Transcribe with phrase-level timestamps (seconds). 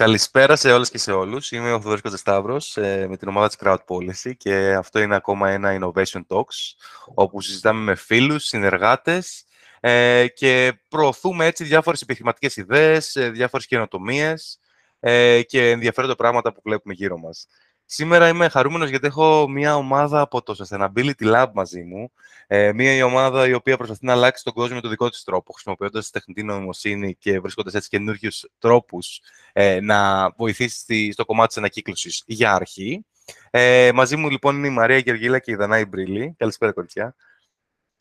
[0.00, 1.50] Καλησπέρα σε όλες και σε όλους.
[1.50, 5.50] Είμαι ο Θοδωρής Κοζεσταύρος ε, με την ομάδα της Crowd Policy και αυτό είναι ακόμα
[5.50, 6.74] ένα Innovation Talks
[7.14, 9.44] όπου συζητάμε με φίλους, συνεργάτες
[9.80, 14.58] ε, και προωθούμε έτσι διάφορες επιχειρηματικές ιδέες, ε, διάφορες καινοτομίες
[15.00, 17.46] ε, και ενδιαφέροντα πράγματα που βλέπουμε γύρω μας.
[17.92, 22.12] Σήμερα είμαι χαρούμενος γιατί έχω μια ομάδα από το Sustainability Lab μαζί μου.
[22.46, 25.52] Ε, μια ομάδα η οποία προσπαθεί να αλλάξει τον κόσμο με τον δικό της τρόπο,
[25.52, 29.20] χρησιμοποιώντας τεχνητή νοημοσύνη και βρίσκοντας έτσι καινούριους τρόπους
[29.52, 33.06] ε, να βοηθήσει στο κομμάτι της ανακύκλωσης για αρχή.
[33.50, 36.34] Ε, μαζί μου λοιπόν είναι η Μαρία Γεργίλα και η Δανάη Μπρίλη.
[36.38, 37.14] Καλησπέρα, κοριτσιά.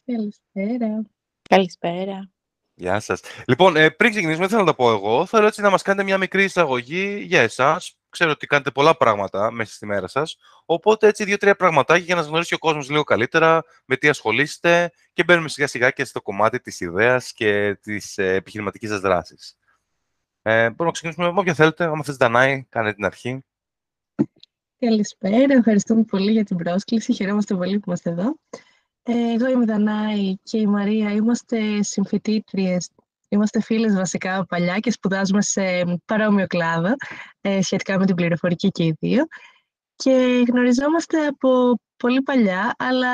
[0.05, 1.01] Καλησπέρα.
[1.49, 2.29] Καλησπέρα.
[2.73, 3.21] Γεια σας.
[3.47, 5.25] Λοιπόν, ε, πριν ξεκινήσουμε, δεν θέλω να το πω εγώ.
[5.25, 7.98] Θέλω έτσι να μας κάνετε μια μικρή εισαγωγή για εσάς.
[8.09, 10.37] Ξέρω ότι κάνετε πολλά πράγματα μέσα στη μέρα σας.
[10.65, 14.91] Οπότε, έτσι, δύο-τρία πραγματάκια για να σας γνωρίσει ο κόσμος λίγο καλύτερα, με τι ασχολείστε
[15.13, 19.57] και μπαίνουμε σιγά-σιγά και στο κομμάτι της ιδέας και της ε, επιχειρηματικής σας δράσης.
[20.41, 21.83] Ε, μπορούμε να ξεκινήσουμε με όποια θέλετε.
[21.83, 23.43] Αν θες, Δανάη, κάνε την αρχή.
[24.79, 25.53] Καλησπέρα.
[25.53, 27.13] Ευχαριστούμε πολύ για την πρόσκληση.
[27.13, 28.39] Χαιρόμαστε πολύ που είμαστε εδώ.
[29.03, 31.11] Ε, εγώ είμαι η Δανάη και η Μαρία.
[31.11, 32.89] Είμαστε συμφοιτήτριες.
[33.29, 35.61] Είμαστε φίλες βασικά παλιά και σπουδάζουμε σε
[36.05, 36.93] παρόμοιο κλάδο
[37.41, 39.23] ε, σχετικά με την πληροφορική και οι δύο.
[39.95, 43.09] Και γνωριζόμαστε από πολύ παλιά, αλλά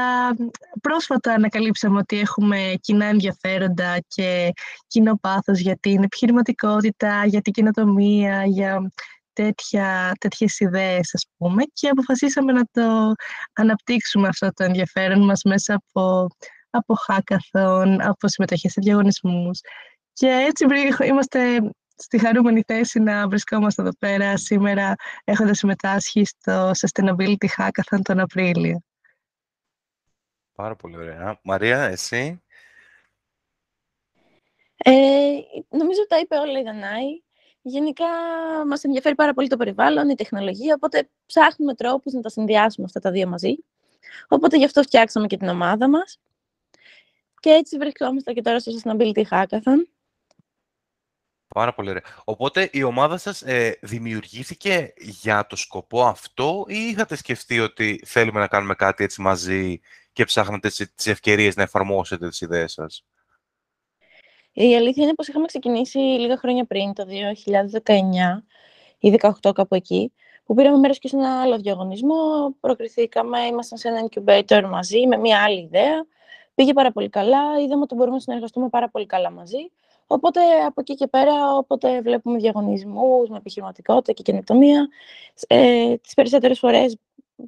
[0.81, 4.53] πρόσφατα ανακαλύψαμε ότι έχουμε κοινά ενδιαφέροντα και
[4.87, 8.91] κοινό πάθος για την επιχειρηματικότητα, για την κοινοτομία, για
[9.33, 13.13] τέτοια, τέτοιες ιδέες, ας πούμε, και αποφασίσαμε να το
[13.53, 16.27] αναπτύξουμε αυτό το ενδιαφέρον μας μέσα από,
[16.69, 19.59] από hackathon, από συμμετοχή σε διαγωνισμούς.
[20.17, 20.65] Και έτσι
[21.05, 28.19] είμαστε στη χαρούμενη θέση να βρισκόμαστε εδώ πέρα σήμερα, έχοντας συμμετάσχει στο Sustainability Hackathon τον
[28.19, 28.79] Απρίλιο.
[30.55, 31.39] Πάρα πολύ ωραία.
[31.43, 32.43] Μαρία, εσύ;
[34.77, 34.91] Ε,
[35.69, 37.23] νομίζω τα είπε όλα η Δανάη.
[37.61, 38.05] Γενικά
[38.67, 42.99] μας ενδιαφέρει πάρα πολύ το περιβάλλον, η τεχνολογία, οπότε ψάχνουμε τρόπους να τα συνδυάσουμε αυτά
[42.99, 43.55] τα δύο μαζί.
[44.27, 46.19] Οπότε γι' αυτό φτιάξαμε και την ομάδα μας.
[47.39, 49.94] Και έτσι βρισκόμαστε και τώρα στο Sustainability Hackathon.
[51.47, 52.03] Πάρα πολύ ωραία.
[52.23, 58.39] Οπότε η ομάδα σας ε, δημιουργήθηκε για το σκοπό αυτό ή είχατε σκεφτεί ότι θέλουμε
[58.39, 59.79] να κάνουμε κάτι έτσι μαζί
[60.13, 63.05] και ψάχνετε τις ευκαιρίες να εφαρμόσετε τις ιδέες σας;
[64.51, 68.43] Η αλήθεια είναι πως είχαμε ξεκινήσει λίγα χρόνια πριν, το 2019
[68.99, 70.13] ή 2018 κάπου εκεί,
[70.45, 75.17] που πήραμε μέρος και σε ένα άλλο διαγωνισμό, προκριθήκαμε, ήμασταν σε ένα incubator μαζί με
[75.17, 76.05] μια άλλη ιδέα.
[76.55, 79.71] Πήγε πάρα πολύ καλά, είδαμε ότι μπορούμε να συνεργαστούμε πάρα πολύ καλά μαζί.
[80.07, 84.87] Οπότε από εκεί και πέρα, όποτε βλέπουμε διαγωνισμούς με επιχειρηματικότητα και καινοτομία,
[85.47, 86.97] ε, τις περισσότερες φορές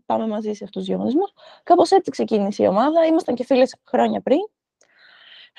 [0.05, 1.33] πάμε μαζί σε αυτούς τους διαγωνισμούς.
[1.63, 4.39] Κάπως έτσι ξεκίνησε η ομάδα, ήμασταν και φίλες χρόνια πριν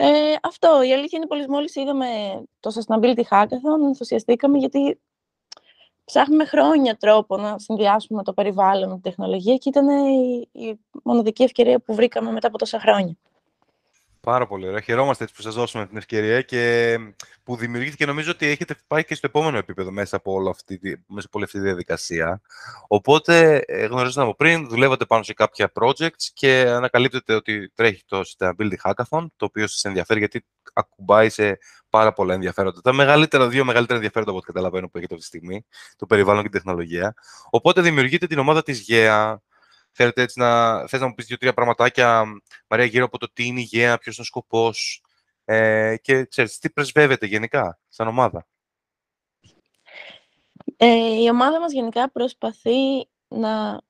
[0.00, 2.06] ε, αυτό, η αλήθεια είναι πως μόλις είδαμε
[2.60, 5.00] το Sustainability Hackathon, ενθουσιαστήκαμε γιατί
[6.04, 11.42] ψάχνουμε χρόνια τρόπο να συνδυάσουμε το περιβάλλον με τη τεχνολογία και ήταν η, η μοναδική
[11.42, 13.16] ευκαιρία που βρήκαμε μετά από τόσα χρόνια.
[14.20, 14.80] Πάρα πολύ ωραία.
[14.80, 16.96] Χαιρόμαστε έτσι που σας δώσουμε την ευκαιρία και
[17.42, 18.06] που δημιουργήθηκε.
[18.06, 21.44] Νομίζω ότι έχετε πάει και στο επόμενο επίπεδο μέσα από, όλη αυτή, μέσα από όλη
[21.44, 22.40] αυτή τη διαδικασία.
[22.88, 28.22] Οπότε, ε, γνωρίζετε από πριν, δουλεύατε πάνω σε κάποια projects και ανακαλύπτετε ότι τρέχει το
[28.26, 31.58] Sustainability Hackathon, το οποίο σας ενδιαφέρει γιατί ακουμπάει σε
[31.90, 32.80] πάρα πολλά ενδιαφέροντα.
[32.80, 35.64] Τα μεγαλύτερα, δύο μεγαλύτερα ενδιαφέροντα από ό,τι καταλαβαίνω που έχετε αυτή τη στιγμή,
[35.96, 37.14] το περιβάλλον και την τεχνολογία.
[37.50, 39.42] Οπότε δημιουργείτε την ομάδα της ΓΕΑ,
[40.00, 42.24] Θέλετε έτσι να, θες να μου πεις δύο-τρία πραγματάκια,
[42.68, 45.02] Μαρία, γύρω από το τι είναι η υγεία, ποιος είναι ο σκοπός
[45.44, 48.46] ε, και ξέρεις, τι πρεσβεύεται γενικά σαν ομάδα.
[50.76, 53.80] Ε, η ομάδα μας γενικά προσπαθεί να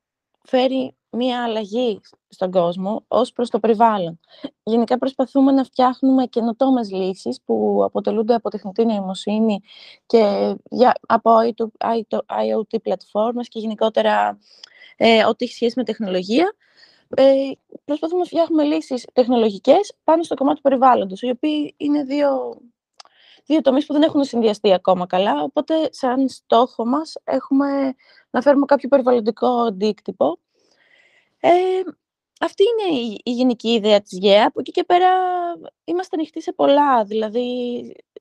[0.43, 4.19] φέρει μία αλλαγή στον κόσμο ως προς το περιβάλλον.
[4.63, 9.61] Γενικά προσπαθούμε να φτιάχνουμε καινοτόμες λύσεις που αποτελούνται από τεχνητή νοημοσύνη
[10.05, 11.31] και για, από
[12.27, 14.39] IoT πλατφόρμες και γενικότερα
[15.01, 16.53] ε, ό,τι έχει σχέση με τεχνολογία.
[17.15, 17.33] Ε,
[17.85, 22.55] προσπαθούμε να φτιάχνουμε λύσεις τεχνολογικές πάνω στο κομμάτι του περιβάλλοντος, οι οποίοι είναι δύο,
[23.45, 27.95] δύο τομείς που δεν έχουν συνδυαστεί ακόμα καλά, οπότε σαν στόχο μας έχουμε
[28.29, 30.39] να φέρουμε κάποιο περιβαλλοντικό αντίκτυπο.
[31.39, 31.49] Ε,
[32.39, 34.45] αυτή είναι η, η γενική ιδέα της ΓΕΑ.
[34.45, 35.09] Από εκεί και πέρα
[35.83, 37.47] είμαστε ανοιχτοί σε πολλά, δηλαδή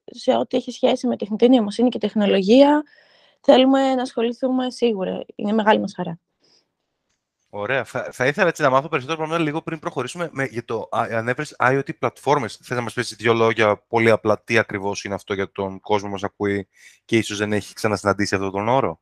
[0.04, 2.82] σε ό,τι έχει σχέση με τεχνητή νοημοσύνη και τεχνολογία.
[3.40, 5.20] Θέλουμε να ασχοληθούμε σίγουρα.
[5.34, 6.20] Είναι μεγάλη μας χαρά.
[7.58, 7.84] Ωραία.
[7.84, 11.56] Θα, θα ήθελα έτσι να μάθω περισσότερο πράγματα λίγο πριν προχωρήσουμε με, για το ανέβρες
[11.58, 12.58] IoT πλατφόρμες.
[12.62, 16.08] Θες να μας πεις δύο λόγια πολύ απλά τι ακριβώς είναι αυτό για τον κόσμο
[16.08, 16.68] μας ακούει
[17.04, 19.00] και ίσως δεν έχει ξανασυναντήσει αυτόν τον όρο;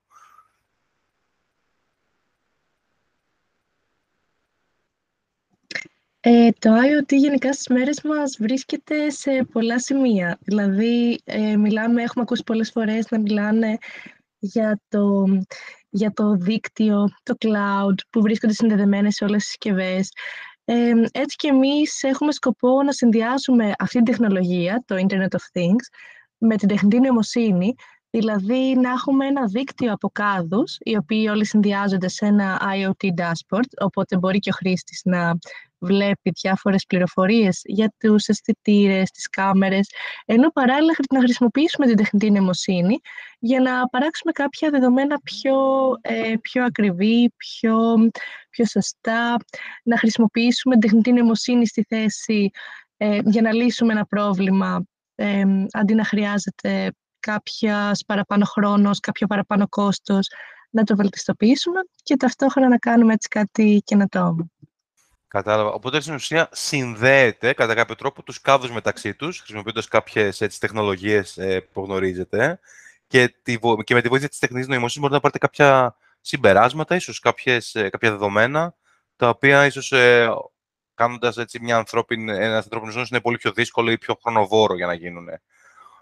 [6.28, 10.38] Ε, το IoT γενικά στις μέρες μας βρίσκεται σε πολλά σημεία.
[10.40, 13.78] Δηλαδή, ε, μιλάμε, έχουμε ακούσει πολλές φορές να μιλάνε
[14.38, 15.24] για το,
[15.88, 20.10] για το δίκτυο, το cloud που βρίσκονται συνδεδεμένες σε όλες τις συσκευές.
[20.64, 25.84] Ε, έτσι και εμείς έχουμε σκοπό να συνδυάσουμε αυτή την τεχνολογία, το Internet of Things,
[26.38, 27.74] με την τεχνητή νοημοσύνη,
[28.10, 33.68] δηλαδή να έχουμε ένα δίκτυο από κάδους, οι οποίοι όλοι συνδυάζονται σε ένα IoT dashboard,
[33.80, 35.38] οπότε μπορεί και ο χρήστης να
[35.78, 39.90] βλέπει διάφορες πληροφορίες για τους αισθητήρες, τις κάμερες,
[40.24, 42.98] ενώ παράλληλα να χρησιμοποιήσουμε την τεχνητή νοημοσύνη
[43.38, 45.56] για να παράξουμε κάποια δεδομένα πιο,
[46.00, 47.76] ε, πιο ακριβή, πιο,
[48.50, 49.36] πιο σωστά,
[49.82, 52.50] να χρησιμοποιήσουμε την τεχνητή νοημοσύνη στη θέση
[52.96, 59.68] ε, για να λύσουμε ένα πρόβλημα, ε, αντί να χρειάζεται κάποια παραπάνω χρόνος, κάποιο παραπάνω
[59.68, 60.28] κόστος,
[60.70, 64.50] να το βελτιστοποιήσουμε και ταυτόχρονα να κάνουμε έτσι κάτι καινοτόμο.
[65.28, 65.72] Κατάλαβα.
[65.72, 71.38] Οπότε στην ουσία συνδέεται κατά κάποιο τρόπο τους κάδους μεταξύ τους, χρησιμοποιώντας κάποιες έτσι, τεχνολογίες
[71.38, 72.60] ε, που γνωρίζετε
[73.06, 77.20] και, τη, και με τη βοήθεια της τεχνικής νοημοσύνης μπορείτε να πάρετε κάποια συμπεράσματα, ίσως
[77.20, 78.74] κάποιες, ε, κάποια δεδομένα,
[79.16, 80.28] τα οποία ίσως ε,
[80.94, 84.94] κάνοντας έτσι μια ανθρώπινη, ένας ανθρώπινος είναι πολύ πιο δύσκολο ή πιο χρονοβόρο για να
[84.94, 85.28] γίνουν.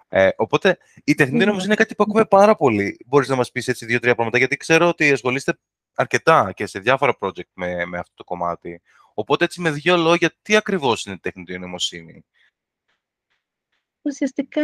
[0.08, 1.44] Ε, οπότε η τεχνητή ναι.
[1.44, 2.96] νοημοσύνη είναι κάτι που ακούμε πάρα πολύ.
[3.06, 5.58] Μπορείς να μας πεις έτσι δύο-τρία πράγματα, γιατί ξέρω ότι ασχολείστε
[5.94, 8.82] αρκετά και σε διάφορα project με, με αυτό το κομμάτι.
[9.14, 12.24] Οπότε, έτσι, με δύο λόγια, τι ακριβώς είναι η τεχνητή νοημοσύνη;
[14.02, 14.62] Ουσιαστικά,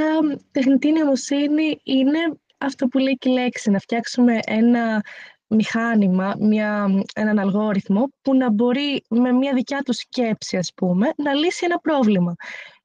[0.50, 2.18] τεχνητή νοημοσύνη είναι
[2.58, 5.04] αυτό που λέει και η λέξη, να φτιάξουμε ένα
[5.46, 11.32] μηχάνημα, μια, έναν αλγόριθμο που να μπορεί με μια δικιά του σκέψη, ας πούμε, να
[11.32, 12.34] λύσει ένα πρόβλημα.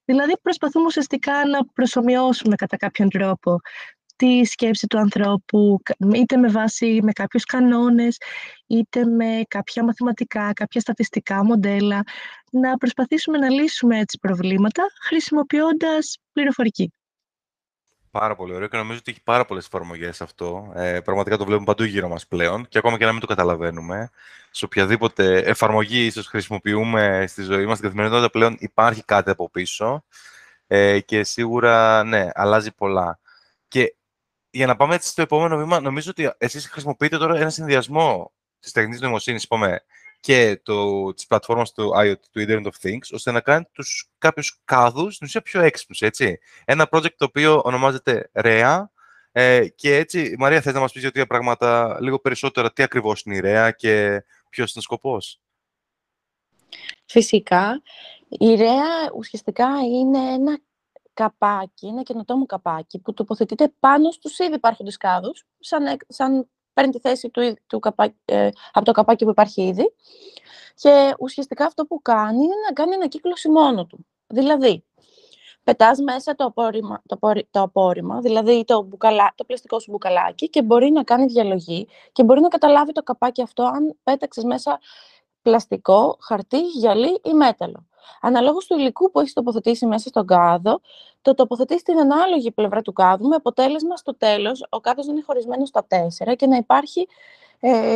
[0.06, 3.60] Δηλαδή προσπαθούμε ουσιαστικά να προσωμιώσουμε κατά κάποιον τρόπο
[4.16, 5.82] τη σκέψη του ανθρώπου,
[6.14, 8.18] είτε με βάση με κάποιους κανόνες,
[8.68, 12.04] είτε με κάποια μαθηματικά, κάποια στατιστικά μοντέλα,
[12.52, 16.92] να προσπαθήσουμε να λύσουμε έτσι προβλήματα χρησιμοποιώντας πληροφορική.
[18.12, 20.72] Πάρα πολύ ωραίο και νομίζω ότι έχει πάρα πολλές εφαρμογές αυτό.
[20.76, 24.10] Ε, πραγματικά το βλέπουμε παντού γύρω μας πλέον και ακόμα και να μην το καταλαβαίνουμε.
[24.52, 30.04] Σε οποιαδήποτε εφαρμογή ίσως χρησιμοποιούμε στη ζωή μας, στην καθημερινότητα πλέον υπάρχει κάτι από πίσω.
[30.68, 33.20] Ε, και σίγουρα, ναι, αλλάζει πολλά.
[34.56, 38.34] Και για να πάμε έτσι στο επόμενο βήμα, νομίζω ότι εσείς χρησιμοποιείτε τώρα ένα συνδυασμό
[38.60, 39.84] της τεχνητή νοημοσύνης, πούμε,
[40.20, 44.62] και το, της πλατφόρμας του IoT, του Internet of Things, ώστε να κάνει τους κάποιους
[44.66, 46.40] κάδους, στην ουσία πιο έξυπνους, έτσι.
[46.66, 48.84] Ένα project το οποίο ονομάζεται REA,
[49.32, 53.22] ε, και έτσι, Μαρία, θες να μας πεις για δύο πράγματα λίγο περισσότερα, τι ακριβώς
[53.22, 55.40] είναι η REA και ποιος είναι ο σκοπός;
[57.06, 57.82] Φυσικά.
[58.28, 59.68] Η REA ουσιαστικά
[60.00, 60.60] είναι ένα
[61.16, 67.00] καπάκι, ένα καινοτόμο καπάκι που τοποθετείται πάνω στους ήδη υπάρχοντες κάδους, σαν, σαν παίρνει τη
[67.00, 67.80] θέση του, του
[68.26, 69.94] ε, από το καπάκι που υπάρχει ήδη
[70.76, 74.06] και ουσιαστικά αυτό που κάνει είναι να κάνει ανακύκλωση μόνο του.
[74.28, 74.84] Δηλαδή,
[75.64, 77.20] πετάς μέσα το απόρριμα, το,
[77.52, 82.24] το απόρριμα δηλαδή το, μπουκαλά, το πλαστικό σου μπουκαλάκι και μπορεί να κάνει διαλογή και
[82.24, 84.80] μπορεί να καταλάβει το καπάκι αυτό αν πέταξες μέσα
[85.42, 87.86] πλαστικό, χαρτί, γυαλί ή μέταλλο.
[88.22, 90.82] Αναλόγως του υλικού που έχει τοποθετήσει μέσα στον κάδο,
[91.22, 95.22] το τοποθετεί στην ανάλογη πλευρά του κάδου, με αποτέλεσμα στο τέλος ο κάδος να είναι
[95.26, 97.08] χωρισμένος στα τέσσερα και να υπάρχει,
[97.60, 97.96] ε,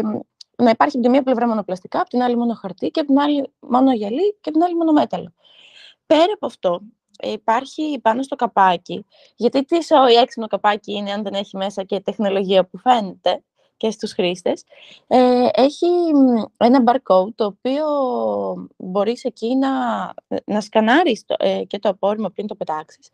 [0.55, 3.09] να υπάρχει από τη μία πλευρά μόνο πλαστικά, από την άλλη μόνο χαρτί και από
[3.09, 5.33] την άλλη μόνο γυαλί και από την άλλη μόνο μέταλλο.
[6.05, 6.81] Πέρα από αυτό,
[7.23, 9.75] υπάρχει πάνω στο καπάκι, γιατί τι
[10.11, 13.43] η έξυπνο καπάκι είναι αν δεν έχει μέσα και τεχνολογία που φαίνεται,
[13.79, 14.63] και στους χρήστες.
[15.07, 15.87] Ε, έχει
[16.57, 17.85] ένα barcode το οποίο
[18.77, 19.69] μπορείς εκεί να,
[20.45, 23.09] να σκανάρεις ε, και το απόρριμμα πριν το πετάξεις.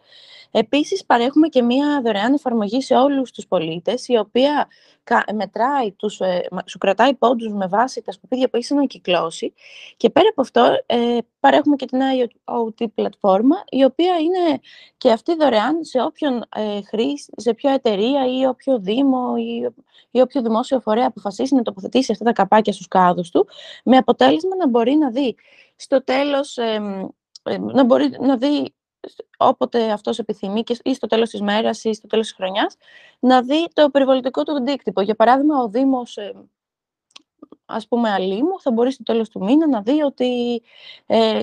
[0.51, 4.67] Επίσης παρέχουμε και μία δωρεάν εφαρμογή σε όλους τους πολίτες η οποία
[5.33, 9.53] μετράει, τους, ε, σου κρατάει πόντους με βάση τα σκουπίδια που έχεις ανακυκλώσει
[9.97, 11.99] και πέρα από αυτό ε, παρέχουμε και την
[12.45, 14.59] IoT πλατφόρμα η οποία είναι
[14.97, 19.69] και αυτή δωρεάν σε όποιον ε, χρήστη, σε ποια εταιρεία ή όποιο δήμο ή,
[20.11, 23.47] ή όποιο δημόσιο φορέα αποφασίσει να τοποθετήσει αυτά τα καπάκια στους κάδους του
[23.83, 25.35] με αποτέλεσμα να μπορεί να δει
[25.75, 26.57] στο τέλος
[27.73, 28.73] να μπορεί να δει
[29.37, 32.75] όποτε αυτός επιθυμεί και ή στο τέλος της μέρας ή στο τέλος της χρονιάς,
[33.19, 35.01] να δει το περιβαλλοντικό του αντίκτυπο.
[35.01, 36.33] Για παράδειγμα, ο Δήμος, ε,
[37.65, 40.61] ας πούμε, Αλήμου, θα μπορεί στο τέλος του μήνα να δει ότι,
[41.05, 41.39] ε,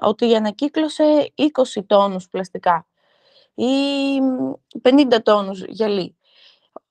[0.00, 2.86] ότι ανακύκλωσε 20 τόνους πλαστικά
[3.54, 3.64] ή
[4.82, 6.16] 50 τόνους γυαλί.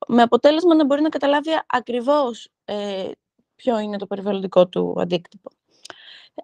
[0.08, 3.12] Με αποτέλεσμα να μπορεί να καταλάβει ακριβώς ε,
[3.56, 5.50] ποιο είναι το περιβαλλοντικό του αντίκτυπο.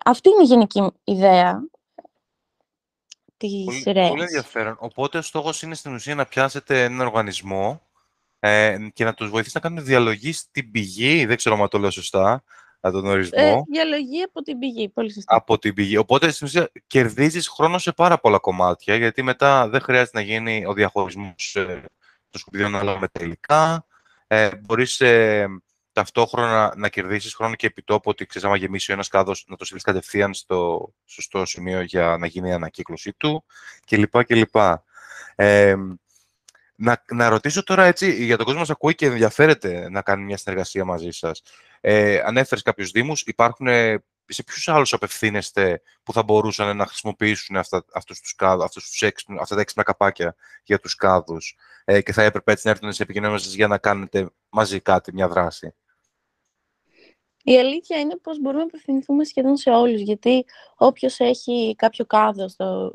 [0.05, 1.63] Αυτή είναι η γενική ιδέα
[3.65, 4.75] πολύ, Πολύ ενδιαφέρον.
[4.79, 7.81] Οπότε ο στόχος είναι στην ουσία να πιάσετε έναν οργανισμό
[8.39, 11.91] ε, και να τους βοηθήσει να κάνουν διαλογή στην πηγή, δεν ξέρω αν το λέω
[11.91, 12.43] σωστά,
[12.79, 13.39] από τον ορισμό.
[13.39, 15.35] Ε, διαλογή από την πηγή, πολύ σωστά.
[15.35, 15.97] Από την πηγή.
[15.97, 20.65] Οπότε στην ουσία κερδίζεις χρόνο σε πάρα πολλά κομμάτια, γιατί μετά δεν χρειάζεται να γίνει
[20.65, 21.65] ο διαχωρισμός ε,
[22.29, 23.85] των σκουπιδιών αλλά με τα υλικά.
[24.27, 25.47] ε, μπορείς ε,
[25.91, 29.65] ταυτόχρονα να κερδίσεις χρόνο και επιτόπου ότι ξέρεις άμα γεμίσει ο ένας κάδος να το
[29.65, 33.43] στείλεις κατευθείαν στο σωστό σημείο για να γίνει η ανακύκλωσή του
[33.85, 34.23] κλπ.
[34.23, 34.55] κλπ.
[35.35, 35.75] Ε,
[36.75, 40.37] να, να ρωτήσω τώρα έτσι, για τον κόσμο μας ακούει και ενδιαφέρεται να κάνει μια
[40.37, 41.41] συνεργασία μαζί σας.
[41.81, 43.67] Ε, ανέφερες κάποιους δήμους, υπάρχουν
[44.33, 49.01] σε ποιους άλλους απευθύνεστε που θα μπορούσαν να χρησιμοποιήσουν αυτά, αυτούς τους κάδους, αυτούς τους
[49.01, 51.55] έξυπνους, αυτά τα έξυπνα καπάκια για τους κάδους
[51.85, 55.27] ε, και θα έπρεπε έτσι να έρθουν σε επικοινωνία για να κάνετε μαζί κάτι, μια
[55.27, 55.75] δράση;
[57.43, 60.45] Η αλήθεια είναι πως μπορούμε να απευθυνθούμε σχεδόν σε όλους, γιατί
[60.77, 62.93] όποιος έχει κάποιο κάδο στο,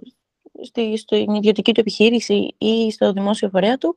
[0.63, 3.95] στη, στην ιδιωτική του επιχείρηση ή στο δημόσιο φορέα του,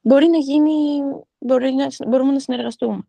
[0.00, 1.00] μπορεί να γίνει,
[1.38, 3.08] μπορεί να, μπορούμε να συνεργαστούμε.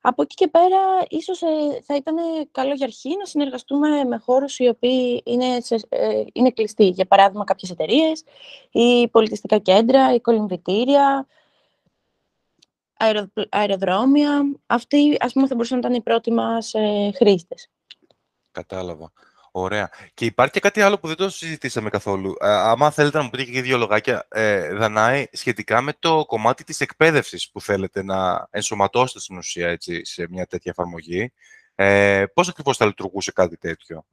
[0.00, 0.78] Από εκεί και πέρα,
[1.08, 2.16] ίσως ε, θα ήταν
[2.50, 5.56] καλό για αρχή να συνεργαστούμε με χώρους οι οποίοι είναι,
[5.88, 6.86] ε, είναι κλειστοί.
[6.88, 8.24] Για παράδειγμα, κάποιες εταιρείες
[8.70, 11.26] ή πολιτιστικά κέντρα, ή κολυμβητήρια,
[12.96, 14.42] αερο, αεροδρόμια.
[14.66, 17.68] Αυτοί, ας πούμε, θα μπορούσαν να ήταν οι πρώτοι μας ε, χρήστες.
[18.50, 19.12] Κατάλαβα.
[19.52, 19.90] Ωραία.
[20.14, 22.34] Και υπάρχει και κάτι άλλο που δεν το συζητήσαμε καθόλου.
[22.40, 26.64] Ε, άμα θέλετε να μου πείτε και δύο λογάκια, ε, Δανάη, σχετικά με το κομμάτι
[26.64, 31.32] της εκπαίδευσης που θέλετε να ενσωματώσετε στην ουσία έτσι, σε μια τέτοια εφαρμογή,
[31.74, 34.04] ε, πώς ακριβώς θα λειτουργούσε κάτι τέτοιο;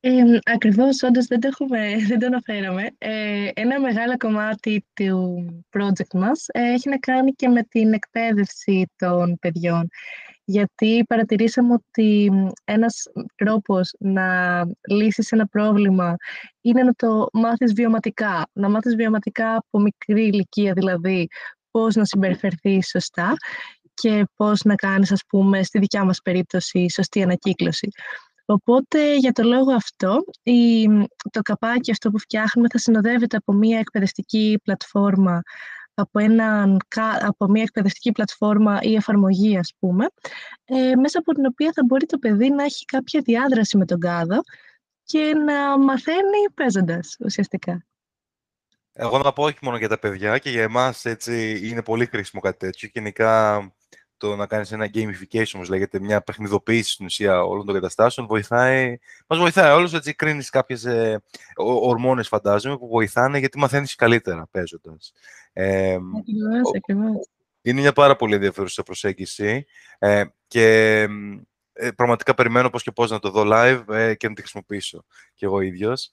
[0.00, 0.10] Ε,
[0.44, 2.90] ακριβώς, όντως δεν το, έχουμε, δεν το αναφέραμε.
[2.98, 8.90] Ε, ένα μεγάλο κομμάτι του project μας ε, έχει να κάνει και με την εκπαίδευση
[8.96, 9.88] των παιδιών
[10.44, 12.30] γιατί παρατηρήσαμε ότι
[12.64, 13.02] ένας
[13.36, 16.16] τρόπος να λύσεις ένα πρόβλημα
[16.60, 18.46] είναι να το μάθεις βιωματικά.
[18.52, 21.28] Να μάθεις βιωματικά από μικρή ηλικία, δηλαδή
[21.70, 23.34] πώς να συμπεριφερθείς σωστά
[23.94, 27.88] και πώς να κάνεις, ας πούμε, στη δικιά μας περίπτωση, σωστή ανακύκλωση.
[28.44, 30.86] Οπότε, για το λόγο αυτό, η,
[31.30, 35.42] το καπάκι αυτό που φτιάχνουμε θα συνοδεύεται από μια εκπαιδευτική πλατφόρμα
[35.94, 36.76] από, έναν,
[37.20, 40.06] από μια εκπαιδευτική πλατφόρμα ή εφαρμογή, ας πούμε,
[40.64, 44.00] ε, μέσα από την οποία θα μπορεί το παιδί να έχει κάποια διάδραση με τον
[44.00, 44.40] κάδο
[45.04, 47.86] και να μαθαίνει παίζοντας, ουσιαστικά.
[48.94, 52.42] Εγώ να πω όχι μόνο για τα παιδιά και για εμάς έτσι είναι πολύ χρήσιμο
[52.42, 52.88] κάτι τέτοιο.
[52.92, 53.60] Γενικά
[54.22, 58.98] το να κάνεις ένα gamification, όπως λέγεται, μια παιχνιδοποίηση στην ουσία όλων των καταστάσεων, βοηθάει,
[59.26, 61.22] μας βοηθάει όλους, έτσι κρίνεις κάποιες ε,
[61.56, 65.12] ορμόνες φαντάζομαι που βοηθάνε γιατί μαθαίνεις καλύτερα παίζοντας.
[65.52, 67.28] Ε, ακριβώς,
[67.62, 69.66] Είναι μια πάρα πολύ ενδιαφέρουσα προσέγγιση
[69.98, 71.00] ε, και
[71.72, 75.04] ε, πραγματικά περιμένω πώς και πώς να το δω live ε, και να τη χρησιμοποιήσω
[75.34, 76.10] κι εγώ ίδιος.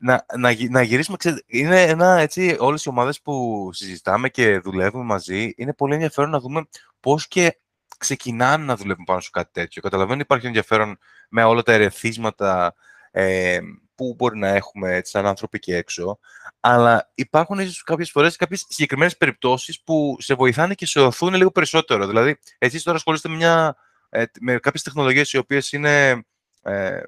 [0.00, 5.04] Να, να, να γυρίσουμε, ξέρετε, είναι ένα, έτσι, όλες οι ομάδες που συζητάμε και δουλεύουμε
[5.04, 6.66] μαζί, είναι πολύ ενδιαφέρον να δούμε
[7.00, 7.58] πώς και
[7.98, 9.82] ξεκινάνε να δουλεύουν πάνω σε κάτι τέτοιο.
[9.82, 12.74] Καταλαβαίνω υπάρχει ενδιαφέρον με όλα τα ερεθίσματα
[13.10, 13.58] ε,
[13.94, 16.18] που μπορεί να έχουμε έτσι, σαν άνθρωποι και έξω,
[16.60, 21.50] αλλά υπάρχουν ίσως κάποιες φορές κάποιες συγκεκριμένες περιπτώσεις που σε βοηθάνε και σε οθούν λίγο
[21.50, 22.06] περισσότερο.
[22.06, 23.76] Δηλαδή, εσείς τώρα ασχολείστε με, μια,
[24.08, 26.24] ε, με κάποιες τεχνολογίες οι οποίες είναι
[26.62, 27.00] ε,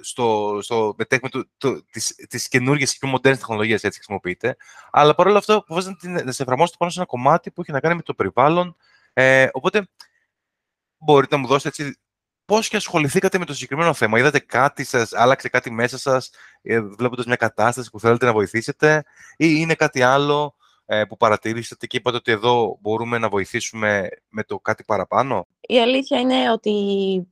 [0.00, 4.56] στο, στο μετέχουμε του, το, τις, τις καινούργιες και πιο μοντέρνες τεχνολογίες έτσι χρησιμοποιείτε.
[4.90, 7.80] Αλλά παρόλο αυτό αποφάσισαν να, να σε εφαρμόσετε πάνω σε ένα κομμάτι που έχει να
[7.80, 8.76] κάνει με το περιβάλλον.
[9.20, 9.88] Ε, οπότε
[10.98, 11.98] μπορείτε να μου δώσετε έτσι
[12.44, 14.18] πώς και ασχοληθήκατε με το συγκεκριμένο θέμα.
[14.18, 16.30] Είδατε κάτι σας, άλλαξε κάτι μέσα σας,
[16.62, 19.04] ε, βλέποντας μια κατάσταση που θέλετε να βοηθήσετε
[19.36, 20.57] ή είναι κάτι άλλο ε,
[21.08, 26.20] που παρατηρήσατε και είπατε ότι εδώ μπορούμε να βοηθήσουμε με το κάτι παραπάνω; Η αλήθεια
[26.20, 26.72] είναι ότι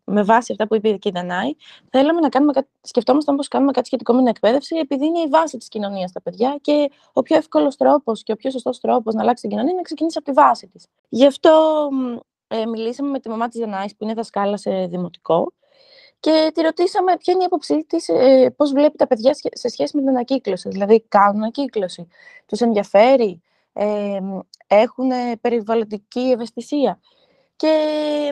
[0.05, 1.55] με βάση αυτά που είπε και η Δανάη,
[1.91, 5.27] θέλαμε να κάνουμε κάτι, σκεφτόμασταν πώς κάνουμε κάτι σχετικό με την εκπαίδευση, επειδή είναι η
[5.29, 9.15] βάση της κοινωνίας τα παιδιά και ο πιο εύκολος τρόπος και ο πιο σωστός τρόπος
[9.15, 10.87] να αλλάξει την κοινωνία είναι να ξεκινήσει από τη βάση της.
[11.09, 11.89] Γι' αυτό
[12.49, 15.53] ε, μιλήσαμε με τη μαμά της Δανάης, που είναι δασκάλα σε δημοτικό,
[16.21, 19.97] και τη ρωτήσαμε ποια είναι η άποψή της, ε, πώς βλέπει τα παιδιά σε σχέση
[19.97, 20.69] με την ανακύκλωση.
[20.69, 22.09] Δηλαδή, κάνουν ανακύκλωση,
[22.47, 23.43] τους ενδιαφέρει,
[23.73, 24.19] ε,
[24.67, 27.01] έχουν περιβαλλοντική ευαισθησία.
[27.57, 27.69] Και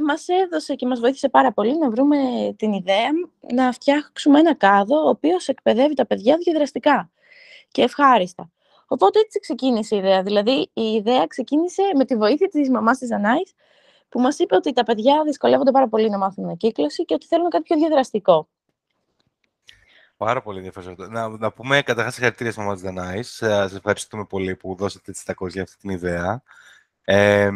[0.06, 2.16] μας έδωσε και μας βοήθησε πάρα πολύ να βρούμε
[2.56, 3.08] την ιδέα
[3.52, 7.10] να φτιάξουμε ένα κάδο ο οποίος εκπαιδεύει τα παιδιά διαδραστικά
[7.70, 8.50] και ευχάριστα.
[8.86, 10.22] Οπότε έτσι ξεκίνησε η ιδέα.
[10.22, 13.52] Δηλαδή η ιδέα ξεκίνησε με τη βοήθεια της μαμάς της Ανάης
[14.14, 17.50] που μας είπε ότι τα παιδιά δυσκολεύονται πάρα πολύ να μάθουν ανακύκλωση και ότι θέλουν
[17.50, 18.48] κάτι πιο διαδραστικό.
[20.16, 20.96] Πάρα πολύ ενδιαφέρον.
[21.12, 23.34] Να, να πούμε καταρχάς συγχαρητήρια στη μαμά της Δανάης.
[23.34, 26.42] Σας ευχαριστούμε πολύ που δώσατε έτσι τα για αυτή την ιδέα.
[27.04, 27.50] Ε,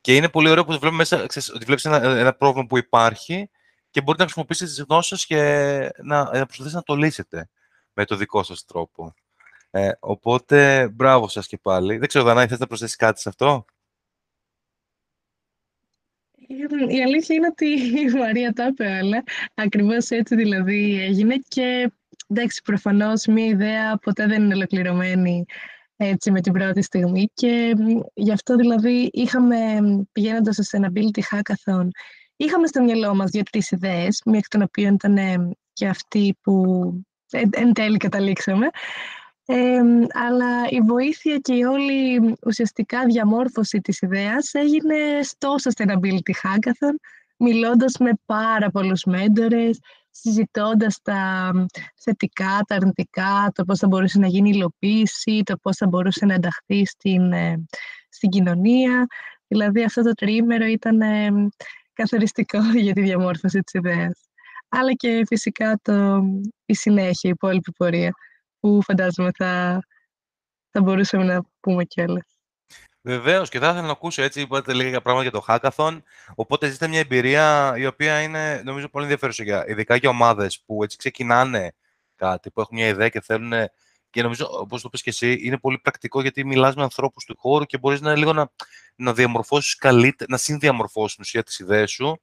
[0.00, 3.50] και είναι πολύ ωραίο που βλέπουμε μέσα, ξέρεις, ότι βλέπεις ένα, ένα πρόβλημα που υπάρχει
[3.90, 5.42] και μπορείτε να χρησιμοποιήσετε τις γνώσεις και
[6.02, 7.48] να, να προσπαθήσετε να το λύσετε
[7.92, 9.14] με το δικό σας τρόπο.
[9.70, 11.96] Ε, οπότε, μπράβο σας και πάλι.
[11.96, 13.64] Δεν ξέρω, Δανάη, θες να προσθέσεις κάτι σε αυτό;
[16.88, 17.66] Η αλήθεια είναι ότι
[18.00, 19.22] η Μαρία τα είπε όλα.
[19.54, 21.92] Ακριβώς έτσι δηλαδή έγινε και
[22.28, 25.44] εντάξει, προφανώς μία ιδέα ποτέ δεν είναι ολοκληρωμένη
[25.96, 27.74] έτσι με την πρώτη στιγμή και
[28.14, 29.56] γι' αυτό δηλαδή είχαμε
[30.12, 31.88] πηγαίνοντας σε ένα ability hackathon
[32.40, 35.18] είχαμε στο μυαλό μας δύο-τρεις ιδέες, μία εκ των οποίων ήταν
[35.72, 36.64] και αυτή που
[37.50, 38.66] εν τέλει καταλήξαμε.
[40.12, 46.94] Αλλά η βοήθεια και η όλη ουσιαστικά διαμόρφωση της ιδέας έγινε στο Sustainability Hackathon,
[47.36, 49.78] μιλώντας με πάρα πολλούς μέντορες,
[50.10, 51.50] συζητώντας τα
[52.02, 56.34] θετικά, τα αρνητικά, το πώς θα μπορούσε να γίνει υλοποίηση, το πώς θα μπορούσε να
[56.34, 57.64] ενταχθεί στην, ε,
[58.08, 59.06] στην κοινωνία.
[59.46, 61.00] Δηλαδή αυτό το τρίμερο ήταν
[61.92, 64.20] καθοριστικό για τη διαμόρφωση της ιδέας.
[64.68, 66.22] Αλλά και φυσικά το,
[66.64, 68.14] η συνέχεια, η υπόλοιπη πορεία,
[68.60, 69.82] που φαντάζομαι θα,
[70.70, 72.40] θα μπορούσαμε να πούμε κιόλας.
[73.02, 74.40] Βεβαίως και θα ήθελα να ακούσω έτσι.
[74.40, 76.02] Είπατε λίγα πράγματα για το hackathon.
[76.34, 80.82] Οπότε ζείτε μια εμπειρία η οποία είναι νομίζω πολύ ενδιαφέρουσα για, ειδικά για ομάδες που
[80.82, 81.72] έτσι ξεκινάνε
[82.16, 83.52] κάτι, που έχουν μια ιδέα και θέλουν.
[84.10, 87.36] Και νομίζω, όπως το πει και εσύ, είναι πολύ πρακτικό γιατί μιλάς με ανθρώπους του
[87.38, 88.50] χώρου και μπορείς να λίγο να,
[88.94, 92.20] να διαμορφώσεις καλύτερα, να συνδιαμορφώσεις ουσία τι ιδέε σου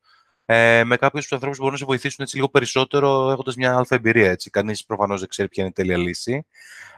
[0.50, 3.96] ε, με κάποιους ανθρώπους που μπορούν να σε βοηθήσουν έτσι λίγο περισσότερο έχοντας μια αλφα
[3.96, 4.38] εμπειρία.
[4.52, 6.46] Κανείς προφανώς δεν ξέρει ποια είναι η τέλεια λύση.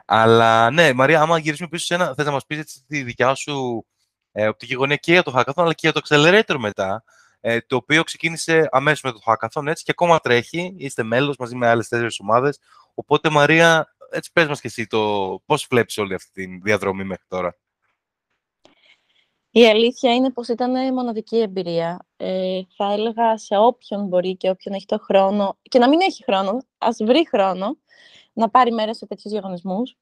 [0.04, 3.86] Αλλά ναι, Μαρία, άμα γυρίσουμε πίσω σε ένα, θες να μας πεις τη δικιά σου
[4.32, 7.04] ε, οπτική γωνία και για το hackathon, αλλά και για το accelerator μετά,
[7.40, 10.74] ε, το οποίο ξεκίνησε αμέσως με το hackathon έτσι και ακόμα τρέχει.
[10.76, 12.58] Είστε μέλος μαζί με άλλες τέσσερις ομάδες.
[12.94, 14.98] Οπότε, Μαρία, έτσι πες μας και εσύ το
[15.46, 17.56] πώς βλέπεις όλη αυτή τη διαδρομή μέχρι τώρα.
[19.50, 22.06] Η αλήθεια είναι πως ήταν μοναδική εμπειρία.
[22.16, 26.24] Ε, θα έλεγα σε όποιον μπορεί και όποιον έχει το χρόνο, και να μην έχει
[26.24, 27.76] χρόνο, ας βρει χρόνο,
[28.32, 29.96] να πάρει μέρος σε τέτοιους διαγωνισμούς.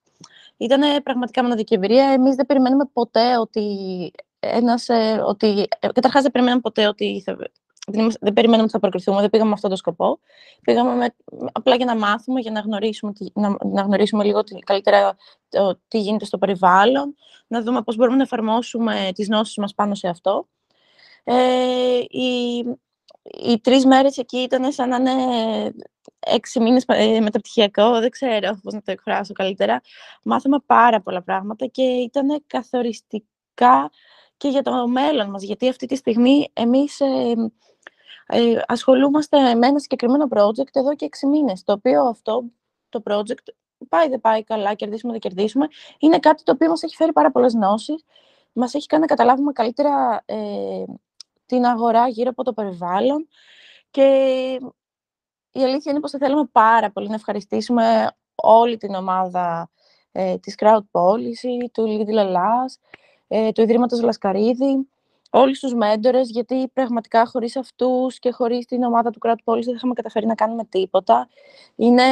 [0.57, 2.05] Ήταν πραγματικά μοναδική εμπειρία.
[2.05, 3.62] Εμείς δεν περιμένουμε ποτέ ότι
[4.40, 7.37] ένας, ε, ότι, ε, καταρχάς δεν περιμένουμε ποτέ ότι θα,
[7.88, 10.18] δεν, δεν περιμένουμε ότι θα προκριθούμε, δεν πήγαμε με αυτόν τον σκοπό.
[10.62, 11.14] Πήγαμε με,
[11.52, 15.16] απλά για να μάθουμε, για να γνωρίσουμε, να, να γνωρίσουμε λίγο καλύτερα
[15.49, 17.14] το, τι γίνεται στο περιβάλλον,
[17.47, 20.49] να δούμε πώς μπορούμε να εφαρμόσουμε τις γνώσεις μας πάνω σε αυτό.
[21.25, 22.58] Ε, οι,
[23.49, 25.12] οι τρεις μέρες εκεί ήταν σαν να είναι
[26.19, 29.80] έξι μήνες ε, μεταπτυχιακό, δεν ξέρω πώς να το εκφράσω καλύτερα.
[30.23, 33.91] Μάθαμε πάρα πολλά πράγματα και ήταν καθοριστικά
[34.36, 37.34] και για το μέλλον μας, γιατί αυτή τη στιγμή εμείς ε,
[38.30, 42.45] ε, ασχολούμαστε με ένα συγκεκριμένο project εδώ και έξι μήνες, το οποίο αυτό
[42.88, 43.52] το project
[43.88, 47.30] πάει δεν πάει καλά, κερδίσουμε δεν κερδίσουμε, είναι κάτι το οποίο μας έχει φέρει πάρα
[47.30, 48.04] πολλές γνώσεις,
[48.52, 50.84] μας έχει κάνει να καταλάβουμε καλύτερα ε,
[51.47, 53.28] την αγορά γύρω από το περιβάλλον
[53.91, 54.02] και
[55.52, 59.71] η αλήθεια είναι πως θα θέλουμε πάρα πολύ να ευχαριστήσουμε όλη την ομάδα
[60.12, 62.78] ε, της Crowd Policy, του Lidl Ελλάς,
[63.28, 64.88] ε, του Ιδρύματος Λασκαρίδη,
[65.30, 69.75] όλους τους μέντορες, γιατί πραγματικά χωρίς αυτούς και χωρίς την ομάδα του κράτου πόλης δεν
[69.75, 71.28] είχαμε καταφέρει να κάνουμε τίποτα.
[71.76, 72.02] Είναι,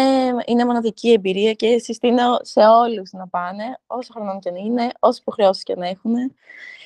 [0.47, 5.19] είναι μοναδική εμπειρία και συστήνω σε όλους να πάνε, όσο χρόνο και αν είναι, όσε
[5.21, 6.15] υποχρεώσεις και να έχουν.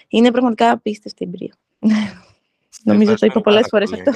[0.08, 1.54] Είναι πραγματικά απίστευτη εμπειρία.
[2.82, 4.12] Νομίζω το είπα πολλές φορές αυτό.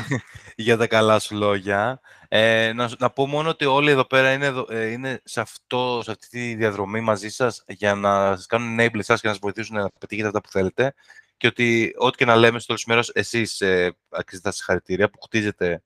[0.57, 2.00] Για τα καλά σου λόγια.
[2.29, 6.11] Ε, να, να πω μόνο ότι όλοι εδώ πέρα είναι, ε, είναι σε, αυτό, σε
[6.11, 9.77] αυτή τη διαδρομή μαζί σας για να σας κάνουν enable εσάς και να σας βοηθήσουν
[9.77, 10.94] να πετύχετε αυτά που θέλετε
[11.37, 15.20] και ότι ό,τι και να λέμε στο τέλος μέρος, εσείς ε, αξίζετε τα συγχαρητήρια που
[15.20, 15.83] χτίζετε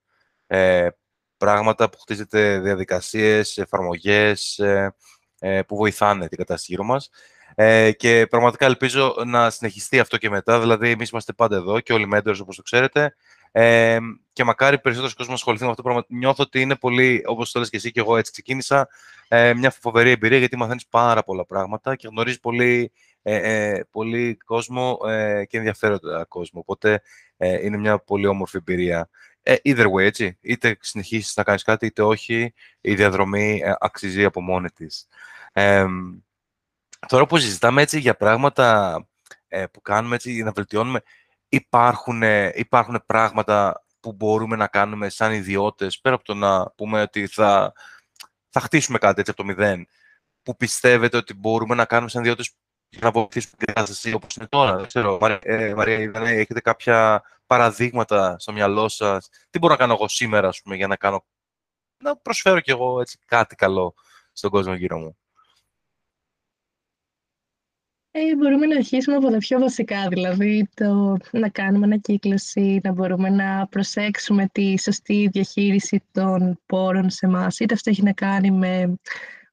[0.47, 0.89] ε,
[1.37, 4.95] πράγματα, που χτίζετε διαδικασίες, εφαρμογές ε,
[5.39, 7.11] ε, που βοηθάνε την κατάσταση γύρω μας.
[7.55, 10.61] Ε, και πραγματικά ελπίζω να συνεχιστεί αυτό και μετά.
[10.61, 13.15] Δηλαδή, εμείς είμαστε πάντα εδώ και όλοι οι mentors, όπως το ξέρετε.
[13.53, 13.99] Ε,
[14.33, 16.05] και μακάρι περισσότερος κόσμος να ασχοληθεί με αυτό το πράγμα.
[16.09, 18.89] Νιώθω ότι είναι πολύ, όπως το λες και εσύ και εγώ έτσι ξεκίνησα,
[19.29, 24.37] ε, μια φοβερή εμπειρία γιατί μαθαίνεις πάρα πολλά πράγματα και γνωρίζεις πολύ ε, ε, πολύ
[24.37, 26.61] κόσμο ε, και ενδιαφέροντα κόσμο.
[26.61, 27.03] Οπότε
[27.37, 29.09] ε, είναι μια πολύ όμορφη εμπειρία.
[29.43, 30.39] Ε, either way, έτσι.
[30.41, 35.07] Είτε συνεχίσεις να κάνεις κάτι, είτε όχι, η διαδρομή ε, αξίζει από μόνη της.
[37.09, 39.07] τώρα που συζητάμε έτσι για πράγματα
[39.73, 41.03] που κάνουμε έτσι για να βελτιώνουμε,
[41.49, 42.23] υπάρχουν,
[42.55, 47.73] υπάρχουν πράγματα που μπορούμε να κάνουμε σαν ιδιώτες, πέρα από το να πούμε ότι θα,
[48.49, 49.89] θα χτίσουμε κάτι έτσι από το μηδέν,
[50.43, 52.57] που πιστεύετε ότι μπορούμε να κάνουμε σαν ιδιώτες
[52.91, 54.77] για να βοηθήσουμε την κατάσταση όπως είναι τώρα.
[54.77, 59.93] Δεν ξέρω, Μαρία, ε, Μαρία έχετε κάποια παραδείγματα στο μυαλό σας; Τι μπορώ να κάνω
[59.93, 61.25] εγώ σήμερα, ας πούμε, για να κάνω
[61.99, 63.95] να προσφέρω κι εγώ έτσι, κάτι καλό
[64.33, 65.17] στον κόσμο γύρω μου;
[68.11, 73.29] Ε, μπορούμε να αρχίσουμε από τα πιο βασικά, δηλαδή το να κάνουμε ανακύκλωση, να μπορούμε
[73.29, 77.59] να προσέξουμε τη σωστή διαχείριση των πόρων σε εμάς.
[77.59, 78.95] Είτε αυτό έχει να κάνει με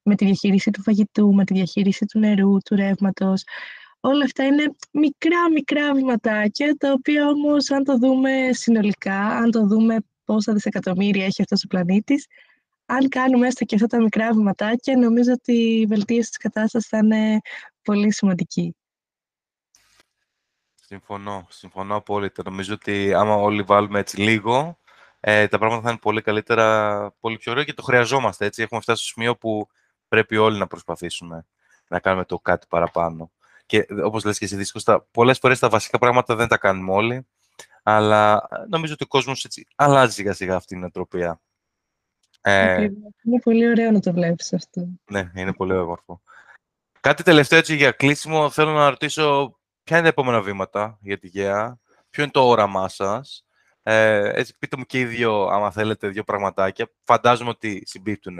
[0.06, 3.44] με τη διαχείριση του φαγητού, με τη διαχείριση του νερού, του ρεύματος.
[4.00, 9.68] Όλα αυτά είναι μικρά μικρά βηματάκια, τα οποία όμως αν το δούμε συνολικά, αν το
[9.68, 12.28] δούμε πόσα δισεκατομμύρια έχει αυτός ο πλανήτης,
[12.86, 16.98] αν κάνουμε έστω και αυτά τα μικρά βηματάκια, νομίζω ότι η βελτίωση της κατάστασης θα
[16.98, 17.40] είναι
[17.84, 18.76] πολύ σημαντική.
[20.76, 22.42] Συμφωνώ, συμφωνώ απόλυτα.
[22.46, 24.80] Νομίζω ότι άμα όλοι βάλουμε έτσι λίγο,
[25.20, 28.46] ε, τα πράγματα θα είναι πολύ καλύτερα, πολύ πιο ωραία και το χρειαζόμαστε.
[28.46, 28.62] Έτσι.
[28.62, 29.68] Έχουμε φτάσει στο σημείο που
[30.08, 31.46] πρέπει όλοι να προσπαθήσουμε
[31.88, 33.32] να κάνουμε το κάτι παραπάνω.
[33.66, 37.28] Και όπως λες και εσύ δύσκολα, πολλές φορές τα βασικά πράγματα δεν τα κάνουμε όλοι,
[37.84, 41.42] αλλά νομίζω ότι ο κόσμος έτσι αλλάζει σιγά σιγά αυτή την οτροπία.
[42.42, 42.82] Ε,
[43.24, 44.88] είναι πολύ ωραίο να το βλέπεις αυτό.
[45.06, 46.22] Ναι, είναι πολύ όμορφο.
[47.00, 51.28] Κάτι τελευταίο έτσι για κλείσιμο, θέλω να ρωτήσω ποια είναι τα επόμενα βήματα για τη
[51.28, 53.46] ΓΕΑ, ποιο είναι το όραμά σας,
[53.84, 56.92] ε, έτσι, πείτε μου και οι δύο, άμα θέλετε, δύο πραγματάκια.
[57.04, 58.38] Φαντάζομαι ότι συμπίπτουν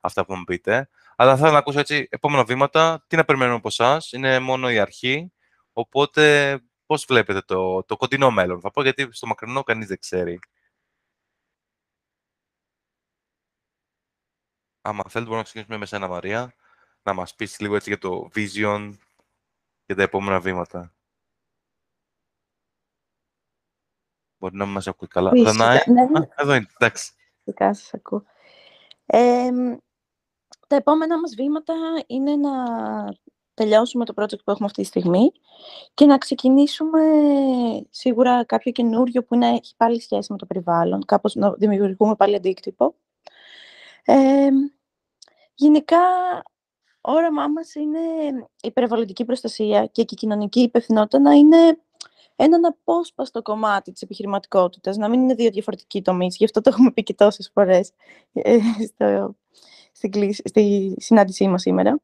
[0.00, 0.88] αυτά που μου πείτε.
[1.16, 3.04] Αλλά θέλω να ακούσω έτσι επόμενα βήματα.
[3.06, 5.32] Τι να περιμένουμε από εσάς; Είναι μόνο η αρχή.
[5.72, 10.38] Οπότε, πώς βλέπετε το, το κοντινό μέλλον; Θα πω γιατί στο μακρινό κανείς δεν ξέρει.
[14.86, 16.54] Άμα θέλετε, μπορούμε να ξεκινήσουμε με σένα, Μαρία.
[17.02, 18.90] Να μας πεις λίγο έτσι για το vision
[19.86, 20.94] και τα επόμενα βήματα.
[24.38, 25.30] Μπορεί να μας ακούει καλά.
[25.30, 25.78] Φυσικά, Δανάη.
[25.86, 26.26] ναι, Α, ναι.
[26.36, 27.12] εδώ είναι, εντάξει.
[27.44, 28.24] Φυσικά σας ακούω.
[29.06, 29.50] Ε,
[30.68, 31.74] τα επόμενα μας βήματα
[32.06, 32.50] είναι να
[33.54, 35.32] τελειώσουμε το project που έχουμε αυτή τη στιγμή
[35.94, 37.00] και να ξεκινήσουμε
[37.90, 42.34] σίγουρα κάποιο καινούριο που να έχει πάλι σχέση με το περιβάλλον, κάπως να δημιουργούμε πάλι
[42.34, 42.94] αντίκτυπο.
[44.04, 44.48] Ε,
[45.54, 45.98] γενικά,
[47.00, 47.98] όραμά μας είναι
[48.62, 51.78] η περιβαλλοντική προστασία και η κοινωνική υπευθυνότητα να είναι
[52.36, 56.36] έναν απόσπαστο κομμάτι της επιχειρηματικότητας, να μην είναι δύο διαφορετικοί τομείς.
[56.36, 57.90] Γι' αυτό το έχουμε πει και τόσες φορές
[58.32, 59.43] ε, στο, στην, κλίση-
[60.44, 62.00] στη συνάντησή μας σήμερα.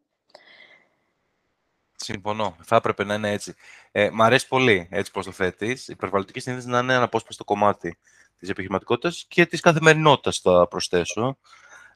[1.96, 2.57] Συμφωνώ.
[2.62, 3.55] Θα έπρεπε να είναι έτσι.
[3.92, 5.88] Ε, μ' αρέσει πολύ έτσι πώς το θέτεις.
[5.88, 7.98] Η περιβαλλοντική συνείδηση να είναι ένα απόσπαστο κομμάτι
[8.38, 11.38] της επιχειρηματικότητας και της καθημερινότητας, θα προσθέσω.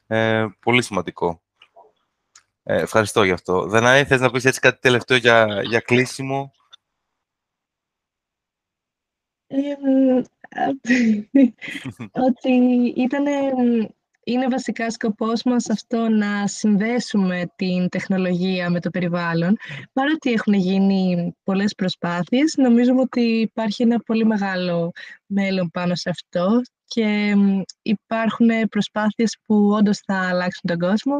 [0.07, 1.41] Ε, πολύ σημαντικό.
[2.63, 3.65] Ε, ευχαριστώ γι' αυτό.
[3.65, 6.51] Δανάη, θες να πεις έτσι κάτι τελευταίο για, για κλείσιμο;
[9.47, 10.23] Εμ,
[12.27, 12.53] ότι
[12.95, 13.25] ήταν,
[14.27, 19.57] είναι βασικά σκοπός μας αυτό να συνδέσουμε την τεχνολογία με το περιβάλλον.
[19.93, 24.91] Παρότι έχουν γίνει πολλές προσπάθειες, νομίζουμε ότι υπάρχει ένα πολύ μεγάλο
[25.25, 31.15] μέλλον πάνω σε αυτό και εμ, υπάρχουν προσπάθειες που όντως θα αλλάξουν τον κόσμο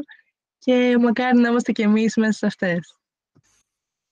[0.57, 2.97] και μακάρι να είμαστε κι εμείς μέσα σε αυτές.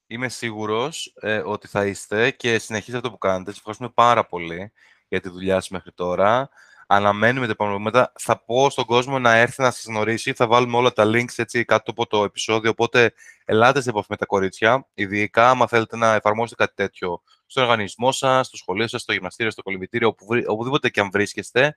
[0.07, 3.49] Είμαι σίγουρος ε, ότι θα είστε και συνεχίζετε αυτό που κάνετε.
[3.49, 4.71] Σας ευχαριστούμε πάρα πολύ
[5.07, 6.49] για τη δουλειά σας μέχρι τώρα.
[6.87, 8.11] Αναμένουμε τα επόμενα βήματα.
[8.19, 10.33] Θα πω στον κόσμο να έρθει να σας γνωρίσει.
[10.33, 12.69] Θα βάλουμε όλα τα links έτσι κάτω από το επεισόδιο.
[12.69, 13.13] Οπότε
[13.45, 14.87] ελάτε σε επαφή με τα κορίτσια.
[14.93, 19.51] Ειδικά, άμα θέλετε να εφαρμόσετε κάτι τέτοιο στον οργανισμό σας, στο σχολείο σας, στο γυμναστήριο,
[19.51, 21.75] στο κολυμπητήριο, όπου, βρει- οπουδήποτε και αν βρίσκεστε.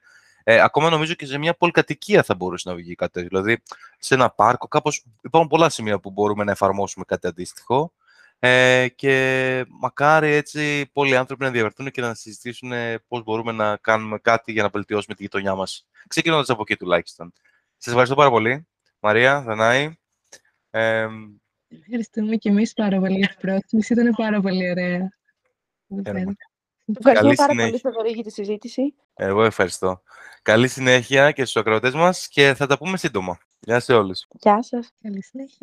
[0.49, 3.29] Ε, ακόμα νομίζω και σε μια πολυκατοικία θα μπορούσε να βγει κάτι τέτοιο.
[3.29, 3.63] Δηλαδή,
[3.99, 7.93] σε ένα πάρκο, κάπως υπάρχουν πολλά σημεία που μπορούμε να εφαρμόσουμε κάτι αντίστοιχο.
[8.39, 13.77] Ε, και μακάρι έτσι πολλοί άνθρωποι να ενδιαφερθούν και να συζητήσουν ε, πώς μπορούμε να
[13.77, 15.87] κάνουμε κάτι για να βελτιώσουμε τη γειτονιά μας.
[16.09, 17.33] Ξεκινώντας από εκεί τουλάχιστον.
[17.77, 18.67] Σας ευχαριστώ πάρα πολύ.
[19.01, 19.97] Μαρία, Δανάη.
[20.71, 21.07] Ε,
[21.69, 23.93] Ευχαριστούμε και εμείς πάρα πολύ για την πρόσκληση.
[23.93, 25.09] Ήταν πάρα πολύ ωραία.
[26.05, 26.37] Χαίρομαι.
[26.99, 27.67] Ευχαριστούμε πάρα συνέχεια.
[27.67, 28.95] πολύ, Θοδωρή, για της συζήτηση.
[29.15, 30.03] εγώ ευχαριστώ.
[30.43, 33.39] Καλή συνέχεια και στους ακροατές μας και θα τα πούμε σύντομα.
[33.61, 34.27] Γεια σε όλους.
[34.31, 34.93] Γεια σας.
[35.03, 35.57] Καλή συνέχεια.